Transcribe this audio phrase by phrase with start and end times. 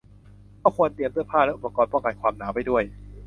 [0.63, 2.83] ก็ควรเตรียมเสื้อผ้าและอุปกรณ์ป้องกันความหนาวไปด้วย